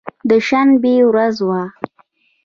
[0.29, 1.61] د شنبې ورځ وه.